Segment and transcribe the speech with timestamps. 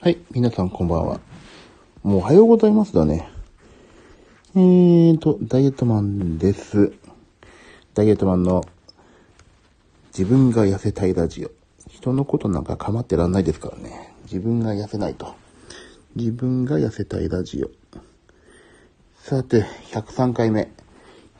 [0.00, 1.18] はい、皆さんこんばんは。
[2.04, 3.28] もうおはようございますだね。
[4.54, 6.92] えーと、ダイエットマンです。
[7.94, 8.64] ダイエットマンの
[10.16, 11.50] 自分が痩せたいラジオ。
[11.88, 14.14] 人のことなんか構ってらんないですからね。
[14.22, 15.34] 自分が痩せないと。
[16.14, 17.70] 自分が痩せたいラジオ。
[19.16, 20.70] さて、103回目。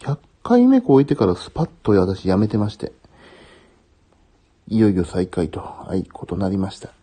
[0.01, 2.91] 100回目超えてからスパッと私やめてまして。
[4.67, 6.98] いよいよ再開と、はい、ことなりました。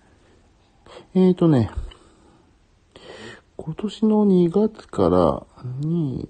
[1.18, 1.70] えーとね、
[3.56, 5.44] 今年の2月から、
[5.80, 6.28] 2、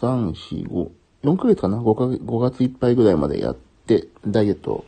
[0.00, 0.90] 3、4、5、
[1.22, 3.56] 4ヶ月かな ?5 ヶ月、5月いっぱいぐらいまでやっ
[3.86, 4.84] て、ダイエットを。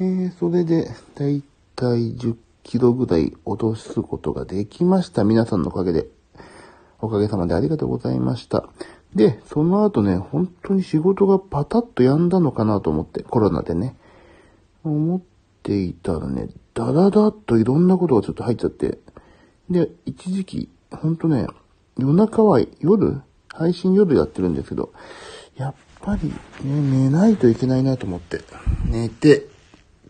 [0.00, 1.42] えー、それで、だい
[1.74, 5.22] たい10キロぐらい落とすことができました。
[5.24, 6.06] 皆さんのおかげで。
[7.02, 8.70] おかげさまでありがとうございました。
[9.14, 13.96] で、その後ね、本当に仕事がパタッと止んだのかなと思って、コロナでね。
[14.82, 15.20] 思っ
[15.62, 18.98] ていたらね、ダダダッといろんなことがちょっと入っちゃって。
[19.70, 21.46] で、一時期、ほんとね、
[21.98, 24.92] 夜中は夜配信夜やってるんですけど、
[25.56, 28.42] やっぱり、ね、寝ないといけないなと思って、
[28.84, 29.46] 寝て、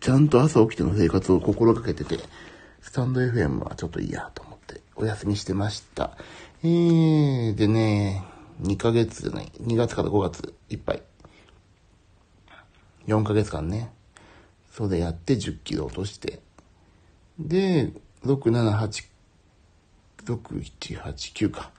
[0.01, 2.19] ちゃんと朝起きての生活を心がけてて、
[2.81, 6.17] スタンド FM はちょっといいやと思って、お休みしてました。
[6.63, 8.25] えー、でね、
[8.63, 11.03] 2ヶ月じゃない、2月から5月いっぱい。
[13.07, 13.93] 4ヶ月間ね。
[14.73, 16.45] それやって10キロ落として。
[17.39, 17.91] で、
[18.23, 19.05] 6、7、8、
[20.25, 20.37] 6、
[20.79, 21.71] 7、8、9か。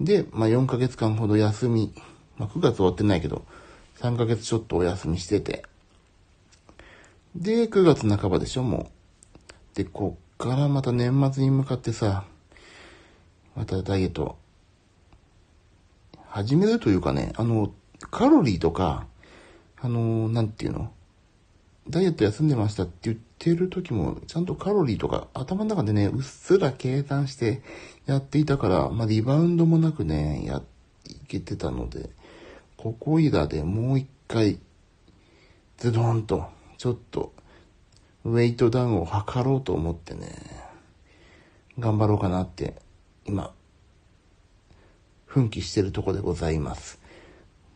[0.00, 1.94] で、まあ4ヶ月間ほど休み。
[2.36, 3.44] まあ9月終わってないけど、
[3.98, 5.64] 3ヶ月ちょっとお休みしてて。
[7.34, 8.90] で、9月半ばでしょ、も
[9.74, 9.76] う。
[9.76, 12.24] で、こっからまた年末に向かってさ、
[13.54, 14.36] またダイエット、
[16.28, 17.72] 始めるというかね、あの、
[18.10, 19.06] カロリーとか、
[19.80, 20.92] あの、なんていうの？
[21.88, 27.60] ダイエット休んでましたって言ってる時も、ちゃんとカロリーとか頭の中でね、うっすら計算して
[28.06, 30.62] やっていたから、まあ、リバウンドもなくね、や、
[31.06, 32.10] いけてたので、
[32.76, 34.60] ここいらでもう一回、
[35.76, 36.44] ズドンと、
[36.78, 37.32] ちょっと、
[38.24, 40.28] ウェイトダウンを測ろうと思ってね、
[41.80, 42.76] 頑張ろうかなって、
[43.26, 43.52] 今、
[45.26, 47.00] 奮起してるとこでございます。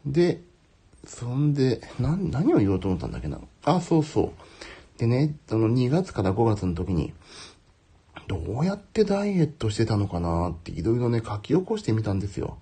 [0.06, 0.40] で、
[1.04, 3.40] そんで、な、何を言おうと思ったんだっけな？
[3.64, 4.30] あ、そうそう。
[4.98, 7.12] でね、その2月から5月の時に、
[8.28, 12.58] どうやってダイエットしてたのかなっていろいろね、書き起こしてみたんですよ。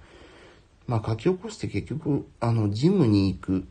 [0.87, 3.65] まあ書き起こして結局、あの、ジムに行く、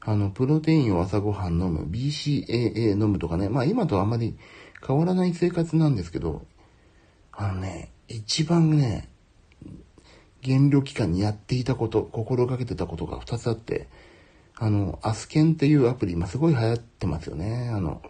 [0.00, 4.36] あの、プロテインを朝ごはん飲む、BCAA 飲むとかね、まあ今とあまり
[4.86, 6.46] 変わらない生活なんですけど、
[7.32, 9.08] あのね、一番ね、
[10.40, 13.88] 減量期間にやっていたこと、心がけてたことが2つあって、
[14.58, 17.70] あの、アスケンっていうアプリ、今すごい流行ってますよね。
[17.74, 18.00] あの、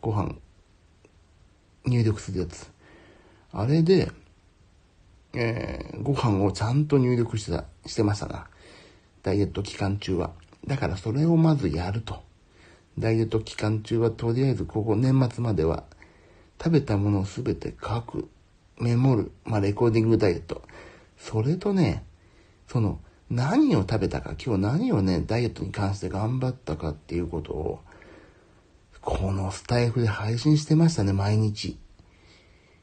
[0.00, 0.34] ご飯、
[1.86, 2.68] 入力するやつ。
[3.52, 4.10] あれで、
[5.32, 8.48] えー、ご飯をちゃんと入力してた、してましたな。
[9.22, 10.32] ダイエット期間中は。
[10.66, 12.22] だからそれをまずやると。
[12.98, 15.84] ダイエット期間中はとりあえずここ年末までは
[16.62, 18.28] 食べたものをすべて書く、
[18.78, 20.62] メモる、まあレコーディングダイエット。
[21.16, 22.04] それとね、
[22.68, 22.98] その、
[23.30, 27.80] 何を食べたか、今日何をね、ダイエットに関して頑張ったかっていうことを、
[29.00, 31.78] このスタイフで配信してましたね、毎日。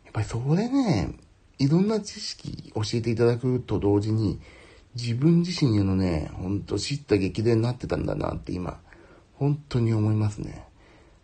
[0.06, 1.16] やっぱりそれね、
[1.58, 4.40] いろんな知識教えていただくと同時に、
[4.96, 8.80] 自分自身へのね、ほんと知った激励になってたんだなって今、
[9.36, 10.66] 本当に思いますね。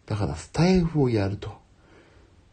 [0.06, 1.52] だからスタイフをやると。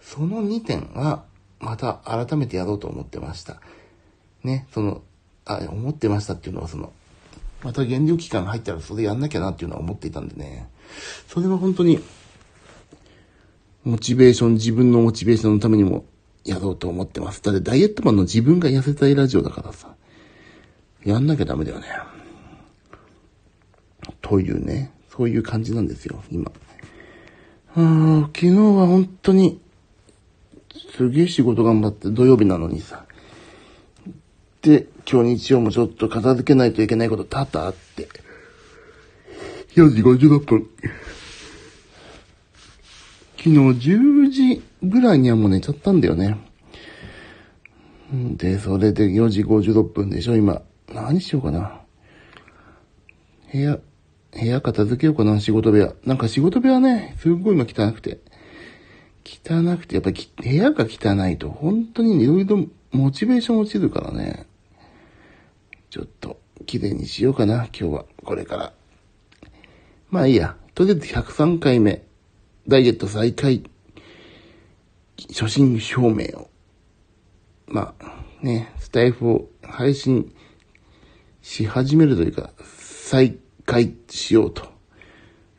[0.00, 1.24] その2点は、
[1.60, 3.60] また改めてやろうと思ってました。
[4.42, 5.02] ね、その、
[5.44, 6.92] あ、思ってましたっていうのはその、
[7.62, 10.68] また減量期間が入ったらそれやんなきゃなっていうのは思っていたんでね。
[11.28, 11.98] それは本当に、
[13.84, 16.04] モチベーション、自分のモチベーションのためにも
[16.44, 17.42] やろうと思ってます。
[17.42, 19.94] だってダイエットマンの自分が痩せたいラジオだからさ、
[21.04, 21.86] やんなきゃダメだよね。
[24.20, 26.50] というね、そういう感じなんですよ、今。
[27.76, 29.60] あー昨日は本当に、
[30.96, 33.04] すげえ仕事頑張って土曜日なのにさ、
[34.66, 38.08] 今日日曜もちょっと片付けないといけないこと多々あって。
[39.74, 40.70] 4時56分。
[43.36, 46.38] 昨日10時ぐらいにはもう寝ちゃったんだよね。
[48.10, 50.62] で、それで4時56分でしょ、今。
[50.94, 51.80] 何しようかな。
[53.52, 53.78] 部屋、
[54.32, 55.92] 部屋片付けようかな、仕事部屋。
[56.06, 58.20] なんか仕事部屋ね、すっごい今汚くて。
[59.26, 64.46] 汚くて、やっぱり部屋が汚いと、本当にいろいろモチベーション落ちるからね。
[65.94, 68.04] ちょっと、綺麗にしようかな、今日は。
[68.24, 68.72] これから。
[70.10, 70.56] まあいいや。
[70.74, 72.02] とりあえず103回目。
[72.66, 73.62] ダイエット再開。
[75.28, 76.50] 初心表明を、
[77.68, 80.34] まあ、ね、スタイフを配信
[81.42, 84.66] し始めるというか、再開しようと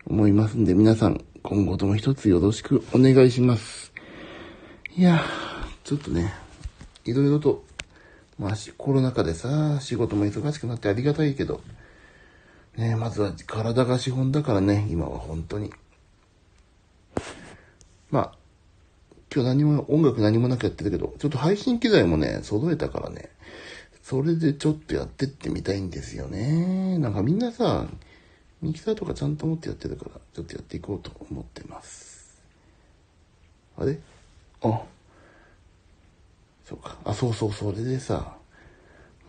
[0.05, 3.93] 思いますんで、皆さん、今後とも一つよろしくお願いします。
[4.97, 5.23] いや
[5.85, 6.33] ちょっとね、
[7.05, 7.63] いろいろと、
[8.37, 11.61] まあ、コロナ禍でさ、仕事も忙しくなってありがたいけど、
[12.75, 15.71] ね、まずは体が資本だからね、今は本当に。
[18.11, 18.37] まあ、
[19.33, 23.29] 今日何も、音楽何もなくやってるけど、ちょっと配信機材もね、揃えたからね、
[24.03, 26.97] それでちょっとやってってみたいんですよね。
[26.99, 27.87] なんかみんなさ、
[28.61, 32.41] ミキサーとかちゃんと持ってやってるから、ちょっとやっていこうと思ってます。
[33.77, 33.97] あれ？
[34.61, 34.81] あ、
[36.65, 36.97] そうか。
[37.05, 38.35] あ、そうそう、それでさ、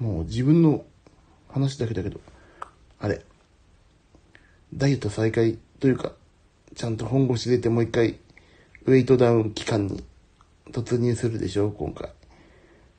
[0.01, 0.85] もう自分の
[1.49, 2.21] 話だけだけど、
[2.99, 3.23] あれ、
[4.75, 6.13] ダイエット再開というか、
[6.75, 8.19] ちゃんと本腰入れてもう一回、
[8.87, 10.03] ウェイトダウン期間に
[10.71, 12.11] 突入するでしょ、今回。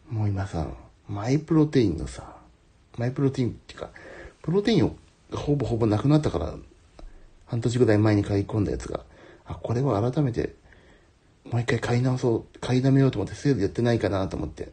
[0.09, 0.67] もう今さ、
[1.07, 2.35] マイプロテインのさ、
[2.97, 3.89] マイプロテインっていうか、
[4.41, 4.95] プロテインを
[5.33, 6.55] ほぼほぼなくなったから、
[7.47, 9.03] 半年ぐらい前に買い込んだやつが、
[9.45, 10.55] あ、これは改めて、
[11.51, 14.71] もう一回買い直そう、買いだめようと思ってセールやってないかなと思って。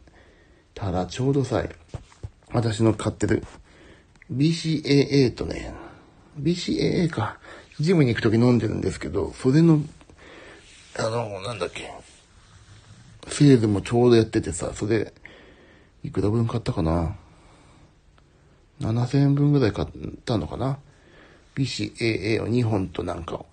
[0.73, 1.73] ただ、ちょうどさえ、
[2.51, 3.43] 私の買ってる
[4.31, 5.73] BCAA とね、
[6.39, 7.37] BCAA か、
[7.79, 9.81] ジムに行くとき飲んでるんですけど、それの、
[10.97, 11.91] あの、なんだっけ、
[13.27, 15.13] セールもちょうどやっててさ、それ、
[16.03, 17.15] いくら分買ったかな
[18.81, 19.87] ?7000 円分ぐらい買っ
[20.25, 20.77] たのかな
[21.55, 23.45] ?BCAA を2本となんかを。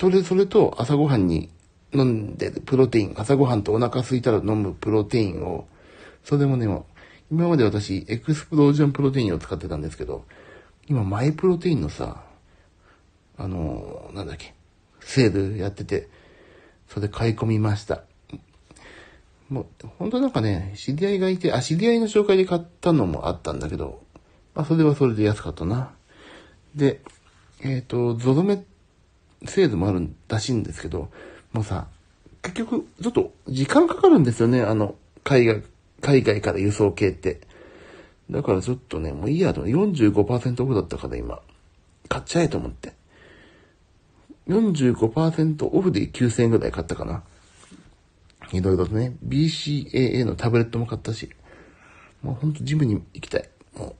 [0.00, 1.50] それ、それと朝ごはんに
[1.94, 5.66] 飲んでるプロテイン、朝ごはんとお腹空いたら飲むプロテインを、
[6.22, 6.66] それもね、
[7.30, 10.24] 今まで私、エクスプロージョンプロテインを使ってたんですけど、
[10.88, 12.24] 今、マイプロテインのさ、
[13.36, 14.54] あのなんだっけ、
[15.00, 16.08] セールやってて、
[16.88, 18.04] それ買い込みました。
[19.48, 19.66] もう、
[19.98, 24.02] 本当なんかね、知り合いがいて、あ、知り合いの紹介で買ったのもあったんだけど、
[24.54, 25.92] まあ、それはそれで安かったな。
[26.74, 27.00] で、
[27.60, 28.64] えっ、ー、と、ゾゾメ
[29.46, 31.10] セールもあるらしいんですけど、
[31.54, 31.86] もうさ、
[32.42, 35.62] 結局、ちょっと時間かかるんですよね、あの、海外、
[36.02, 37.40] 海外から輸送系って。
[38.28, 41.40] だからちょっとね、もういいやと、45%オフだったから今、
[42.08, 42.92] 買っちゃえと思って。
[44.48, 47.22] 45%オフで9000円ぐらい買ったかな。
[48.52, 51.30] いろいろとね、BCAA のタブレットも買ったし、
[52.20, 53.48] もうほんとジムに行きたい。
[53.76, 53.94] も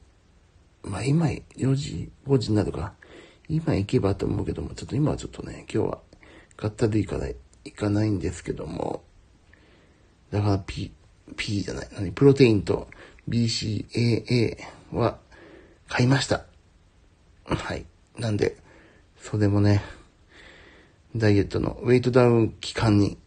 [0.83, 2.95] う、まあ今4時、5時になるか。
[3.49, 5.99] 今行けばと思うけども、ちょっと今はちょっとね、今日は
[6.57, 7.29] 買ったでいかな
[7.65, 9.03] い、かないんですけども、
[10.31, 10.93] だから P、
[11.37, 12.89] P じゃない、何、プロテインと
[13.29, 14.59] BCAA
[14.93, 15.19] は
[15.89, 16.45] 買いました。
[17.45, 17.87] はい。
[18.19, 18.57] なんで、
[19.21, 19.83] それもね、
[21.17, 23.19] ダイエットのウェイトダウン期間に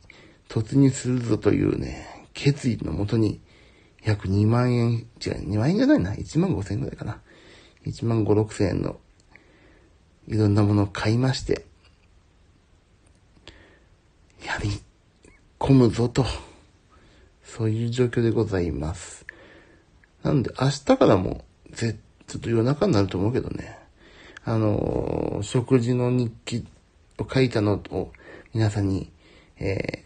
[0.50, 3.42] 突入するぞというね、決意のもとに、
[4.04, 7.22] 約2万円、違う、2万円じゃないな、1万5千円ぐらいかな。
[7.86, 9.00] 1万5、6千円の、
[10.28, 11.67] いろんなものを買いまして、
[14.48, 14.82] やり
[15.60, 16.26] 込むぞと、
[17.44, 19.26] そういう状況でございます。
[20.24, 21.98] なんで、明日からも、ぜ、
[22.28, 23.78] ちょっと夜中になると思うけどね、
[24.46, 26.66] あのー、食事の日記
[27.18, 28.14] を書いたのを
[28.54, 29.12] 皆さんに、
[29.60, 30.06] え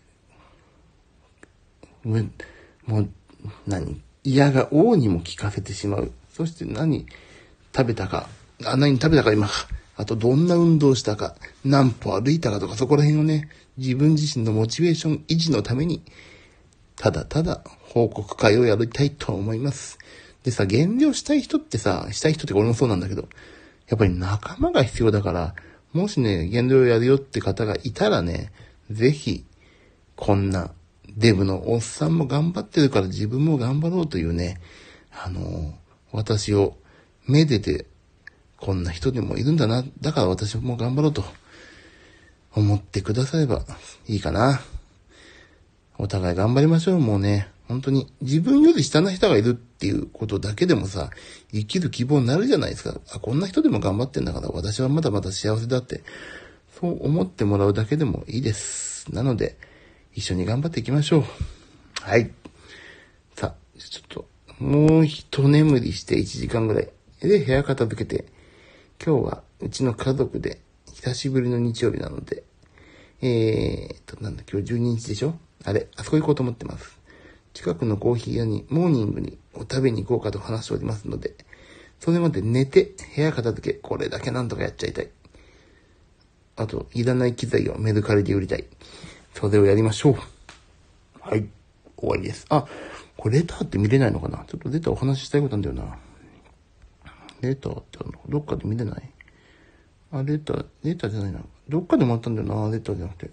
[2.04, 2.16] も
[3.02, 3.10] う、
[3.68, 6.12] 何嫌が王にも聞かせてしまう。
[6.33, 7.06] そして何
[7.76, 8.28] 食べたか、
[8.66, 9.48] あ、何食べたか今。
[10.02, 16.02] あとどんな運動したか、何歩歩いたかとかそこら辺をね、自分自身のモチベーション維持のために、
[16.96, 20.00] ただただ報告会をやりたいと思います。
[20.44, 23.30] でさ、減量したい人ってさ、したい人って俺もそうなんだけど、
[23.90, 25.54] やっぱり仲間が必要だから、
[25.94, 28.52] もしね、減量やるよって方がいたらね、
[28.90, 29.46] ぜひ、
[30.16, 30.72] こんな
[31.16, 34.60] デブのおっさんも頑張ってるから自分も頑張ろうというね、
[35.12, 35.76] あの、
[36.12, 36.76] 私を
[37.28, 37.86] めでて、
[38.61, 39.83] こんな人でもいるんだな。
[40.01, 41.25] だから私も頑張ろうと
[42.56, 43.65] 思ってくだされば
[44.07, 44.61] いいかな。
[45.97, 47.49] お互い頑張りましょう、もうね。
[47.68, 51.09] 本当に自分より下な人がいるっていうことだけでもさ、
[51.51, 52.99] 生きる希望になるじゃないですか。
[53.11, 56.03] あ、こんな人でも頑張ってんだから私はまだまだ幸せだって、
[56.80, 59.11] そう思ってもらうだけでもいいです。
[59.11, 59.57] なので、
[60.13, 61.23] 一緒に頑張っていきましょう。
[62.01, 62.30] はい。
[63.35, 64.25] さあ、ちょっと、
[64.59, 66.89] もう一眠りして1時間ぐらい。
[67.21, 68.25] で、部屋片付けて、
[69.04, 70.62] 今日はうちの家族で
[70.94, 72.44] 久しぶりの日曜日なので、
[73.24, 75.34] えーと、なんだ、今日12日でしょ？
[75.66, 77.00] あれ、あそこ行こうと思ってます。
[77.56, 81.34] 近くのコーヒー屋にモーニングにを食べに行こうかと話しておりますので、
[82.00, 85.10] それまで寝て部屋片付け、これだけなんとかやっちゃいたい。
[86.58, 88.66] あと、いらない機材をメルカリで売りたい。
[89.34, 90.16] それをやりましょう。
[91.22, 91.48] はい。
[91.98, 92.46] 終わりです。
[92.50, 92.68] あ、
[93.18, 94.46] これレターって見れないのかな？
[94.46, 95.98] ちょっとレターお話ししたいことなんだよな。
[97.42, 98.19] レターってあるの？
[98.30, 99.12] どっかで見れない？
[100.12, 101.40] あ、レター、レターじゃないな。
[101.69, 103.31] どっかでもらったんだよな、レターじゃなくて。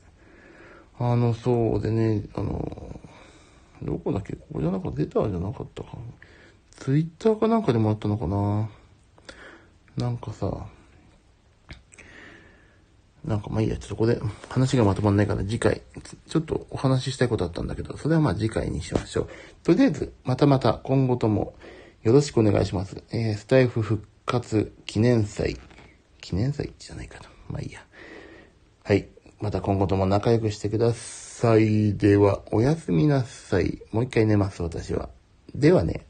[0.99, 3.01] あの、そうでね、あの、
[3.83, 4.35] どこだっけ？
[4.35, 5.91] ここじゃなかった、レターじゃなかったか。
[6.77, 8.69] ツイッターかなんかでもらったのかな
[9.97, 10.67] なんかさ、
[13.25, 15.83] なんかまあいいや、ちょっとここで話がまとまんないから次回、
[16.29, 19.29] ちょっとお話ししたいことあったんだけど、それはまあ次回にしましょう。
[19.65, 21.55] とりあえず、またまた今後とも
[22.03, 23.03] よろしくお願いします。
[23.11, 25.57] えー、スタイフ復活記念祭。
[26.21, 27.29] 記念祭じゃないかと。
[27.49, 27.85] まあいいや。
[28.85, 29.09] はい。
[29.41, 31.97] また今後とも仲良くしてください。
[31.97, 33.83] では、おやすみなさい。
[33.93, 35.11] もう一回寝ます、私は。
[35.55, 36.08] ではね。